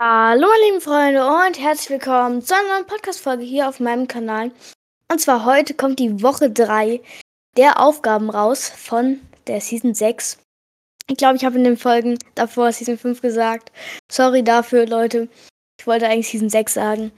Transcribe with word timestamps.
Hallo 0.00 0.46
lieben 0.64 0.80
Freunde 0.80 1.26
und 1.26 1.58
herzlich 1.58 1.90
willkommen 1.90 2.40
zu 2.40 2.54
einer 2.54 2.68
neuen 2.74 2.86
Podcast-Folge 2.86 3.42
hier 3.42 3.68
auf 3.68 3.80
meinem 3.80 4.06
Kanal. 4.06 4.52
Und 5.10 5.20
zwar 5.20 5.44
heute 5.44 5.74
kommt 5.74 5.98
die 5.98 6.22
Woche 6.22 6.50
3 6.50 7.00
der 7.56 7.80
Aufgaben 7.80 8.30
raus 8.30 8.68
von 8.68 9.18
der 9.48 9.60
Season 9.60 9.94
6. 9.94 10.38
Ich 11.08 11.16
glaube, 11.16 11.34
ich 11.34 11.44
habe 11.44 11.58
in 11.58 11.64
den 11.64 11.76
Folgen 11.76 12.16
davor 12.36 12.70
Season 12.70 12.96
5 12.96 13.20
gesagt. 13.20 13.72
Sorry 14.08 14.44
dafür, 14.44 14.86
Leute. 14.86 15.26
Ich 15.80 15.86
wollte 15.88 16.06
eigentlich 16.06 16.28
Season 16.28 16.48
6 16.48 16.74
sagen. 16.74 17.10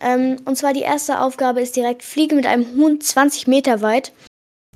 Ähm, 0.00 0.38
und 0.44 0.56
zwar 0.56 0.72
die 0.72 0.80
erste 0.80 1.20
Aufgabe 1.20 1.60
ist 1.60 1.76
direkt 1.76 2.02
Fliege 2.02 2.34
mit 2.34 2.46
einem 2.46 2.66
Huhn 2.74 3.00
20 3.00 3.46
Meter 3.46 3.80
weit. 3.80 4.12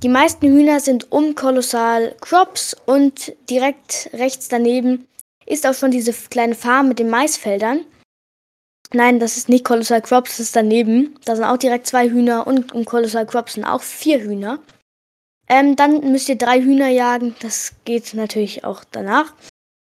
Die 0.04 0.08
meisten 0.08 0.46
Hühner 0.46 0.78
sind 0.78 1.10
um 1.10 1.34
Kolossal 1.34 2.14
Crops 2.20 2.76
und 2.86 3.32
direkt 3.50 4.10
rechts 4.12 4.46
daneben 4.46 5.08
ist 5.48 5.66
auch 5.66 5.74
schon 5.74 5.90
diese 5.90 6.12
kleine 6.12 6.54
Farm 6.54 6.88
mit 6.88 6.98
den 6.98 7.10
Maisfeldern. 7.10 7.84
Nein, 8.92 9.18
das 9.18 9.36
ist 9.36 9.48
nicht 9.48 9.64
Colossal 9.64 10.00
Crops, 10.00 10.32
das 10.32 10.40
ist 10.46 10.56
daneben. 10.56 11.18
Da 11.24 11.36
sind 11.36 11.44
auch 11.44 11.58
direkt 11.58 11.86
zwei 11.86 12.08
Hühner 12.08 12.46
und 12.46 12.72
um 12.72 12.84
Colossal 12.84 13.26
Crops 13.26 13.54
sind 13.54 13.64
auch 13.64 13.82
vier 13.82 14.20
Hühner. 14.20 14.60
Ähm, 15.48 15.76
dann 15.76 16.12
müsst 16.12 16.28
ihr 16.28 16.36
drei 16.36 16.60
Hühner 16.60 16.88
jagen, 16.88 17.34
das 17.40 17.72
geht 17.84 18.14
natürlich 18.14 18.64
auch 18.64 18.84
danach. 18.90 19.32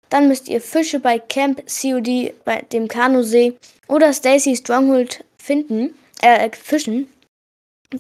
Dann 0.09 0.29
müsst 0.29 0.49
ihr 0.49 0.61
Fische 0.61 1.01
bei 1.01 1.19
Camp 1.19 1.63
COD, 1.67 2.33
bei 2.45 2.63
dem 2.73 2.87
Kanusee 2.87 3.57
oder 3.89 4.13
Stacy 4.13 4.57
Stronghold 4.57 5.25
finden, 5.37 5.95
äh, 6.23 6.49
fischen. 6.53 7.09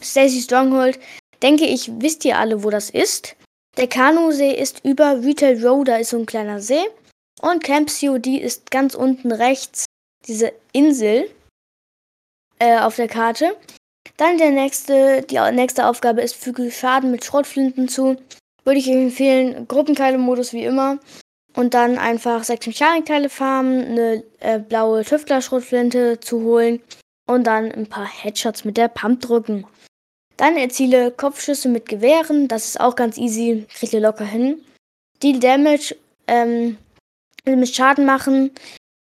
Stacy 0.00 0.42
Stronghold, 0.42 0.98
denke 1.42 1.66
ich, 1.66 1.90
wisst 2.00 2.24
ihr 2.24 2.38
alle, 2.38 2.62
wo 2.62 2.70
das 2.70 2.90
ist. 2.90 3.36
Der 3.76 3.88
Kanusee 3.88 4.52
ist 4.52 4.84
über 4.84 5.22
Retail 5.22 5.64
Road, 5.64 5.88
da 5.88 5.96
ist 5.96 6.10
so 6.10 6.18
ein 6.18 6.26
kleiner 6.26 6.60
See. 6.60 6.84
Und 7.40 7.62
Camp 7.62 7.90
COD 7.90 8.38
ist 8.38 8.70
ganz 8.70 8.94
unten 8.94 9.32
rechts 9.32 9.84
diese 10.26 10.52
Insel 10.72 11.30
äh, 12.58 12.78
auf 12.78 12.96
der 12.96 13.08
Karte. 13.08 13.56
Dann 14.16 14.38
der 14.38 14.50
nächste, 14.50 15.22
die 15.22 15.38
nächste 15.52 15.86
Aufgabe 15.86 16.22
ist, 16.22 16.36
füge 16.36 16.70
Schaden 16.70 17.10
mit 17.10 17.24
Schrotflinten 17.24 17.88
zu. 17.88 18.16
Würde 18.64 18.78
ich 18.78 18.88
empfehlen, 18.88 19.68
Gruppenteile-Modus 19.68 20.52
wie 20.52 20.64
immer. 20.64 20.98
Und 21.54 21.74
dann 21.74 21.98
einfach 21.98 22.44
sechs 22.44 22.66
Mechanikteile 22.66 23.28
farmen, 23.28 23.84
eine 23.86 24.24
äh, 24.40 24.58
blaue 24.58 25.04
Tüftler-Schrotflinte 25.04 26.20
zu 26.20 26.42
holen 26.42 26.82
und 27.26 27.46
dann 27.46 27.72
ein 27.72 27.86
paar 27.86 28.06
Headshots 28.06 28.64
mit 28.64 28.76
der 28.76 28.88
Pump 28.88 29.20
drücken. 29.22 29.66
Dann 30.36 30.56
erziele 30.56 31.10
Kopfschüsse 31.10 31.68
mit 31.68 31.88
Gewehren, 31.88 32.46
das 32.48 32.66
ist 32.66 32.80
auch 32.80 32.94
ganz 32.94 33.16
easy, 33.16 33.66
kriegt 33.72 33.94
ihr 33.94 34.00
locker 34.00 34.26
hin. 34.26 34.62
Deal 35.22 35.40
Damage 35.40 35.96
ähm, 36.26 36.76
mit 37.54 37.74
Schaden 37.74 38.04
machen, 38.04 38.50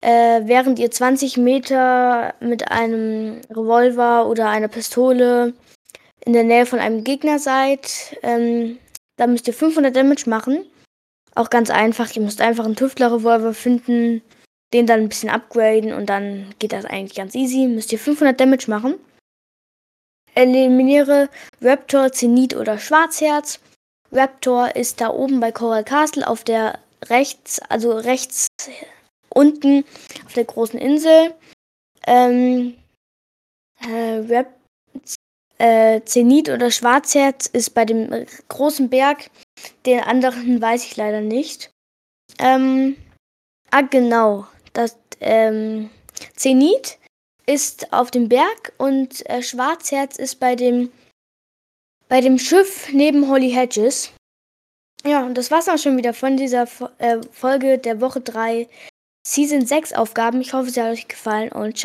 äh, 0.01 0.41
während 0.45 0.79
ihr 0.79 0.91
20 0.91 1.37
Meter 1.37 2.35
mit 2.41 2.71
einem 2.71 3.43
Revolver 3.51 4.27
oder 4.27 4.49
einer 4.49 4.69
Pistole 4.69 5.53
in 6.25 6.33
der 6.33 6.45
Nähe 6.45 6.65
von 6.65 6.79
einem 6.79 7.05
Gegner 7.05 7.39
seid. 7.39 8.17
Ähm, 8.23 8.79
da 9.17 9.27
müsst 9.27 9.47
ihr 9.49 9.55
500 9.55 9.95
Damage 9.95 10.31
machen. 10.31 10.65
Auch 11.35 11.51
ganz 11.51 11.71
einfach. 11.71 12.15
Ihr 12.17 12.23
müsst 12.23 12.41
einfach 12.41 12.65
einen 12.65 12.77
Tüftler-Revolver 12.77 13.53
finden, 13.53 14.23
den 14.73 14.87
dann 14.87 15.01
ein 15.01 15.09
bisschen 15.09 15.31
upgraden 15.31 15.93
und 15.93 16.07
dann 16.07 16.55
geht 16.59 16.73
das 16.73 16.85
eigentlich 16.85 17.17
ganz 17.17 17.35
easy. 17.35 17.67
Müsst 17.67 17.93
ihr 17.93 17.99
500 17.99 18.41
Damage 18.41 18.71
machen. 18.71 18.95
Eliminiere 20.35 21.29
Raptor, 21.61 22.13
Zenit 22.13 22.55
oder 22.55 22.79
Schwarzherz. 22.79 23.61
Raptor 24.13 24.75
ist 24.77 25.01
da 25.01 25.11
oben 25.11 25.41
bei 25.41 25.53
Coral 25.53 25.85
Castle 25.85 26.27
auf 26.27 26.45
der 26.45 26.79
rechts, 27.07 27.61
also 27.69 27.93
rechts 27.93 28.49
unten 29.29 29.85
auf 30.27 30.33
der 30.35 30.45
großen 30.45 30.79
Insel. 30.79 31.35
Ähm, 32.07 32.77
äh, 33.81 34.19
Rap, 34.29 34.55
äh, 35.59 36.01
Zenit 36.05 36.49
oder 36.49 36.71
Schwarzherz 36.71 37.47
ist 37.47 37.71
bei 37.71 37.85
dem 37.85 38.27
großen 38.49 38.89
Berg. 38.89 39.31
Den 39.87 40.01
anderen 40.01 40.61
weiß 40.61 40.85
ich 40.85 40.97
leider 40.97 41.21
nicht. 41.21 41.71
Ähm, 42.39 42.97
ah, 43.71 43.83
genau. 43.83 44.47
Das 44.73 44.97
ähm, 45.21 45.91
Zenit 46.37 46.99
ist 47.47 47.93
auf 47.93 48.11
dem 48.11 48.29
Berg 48.29 48.73
und 48.79 49.29
äh, 49.29 49.43
Schwarzherz 49.43 50.17
ist 50.17 50.41
bei 50.41 50.57
dem 50.57 50.91
bei 52.09 52.21
dem 52.21 52.39
Schiff 52.39 52.93
neben 52.93 53.29
Holly 53.29 53.53
Hedges. 53.53 54.13
Ja, 55.05 55.25
und 55.25 55.37
das 55.39 55.51
war's 55.51 55.69
auch 55.69 55.79
schon 55.79 55.97
wieder 55.97 56.13
von 56.13 56.37
dieser 56.37 56.67
äh, 56.99 57.19
Folge 57.33 57.79
der 57.79 58.01
Woche 58.01 58.21
3 58.21 58.69
Season 59.27 59.65
6 59.65 59.95
Aufgaben. 59.95 60.41
Ich 60.41 60.53
hoffe, 60.53 60.71
sie 60.71 60.83
hat 60.83 60.93
euch 60.93 61.09
gefallen 61.09 61.51
und 61.53 61.77
ciao. 61.77 61.79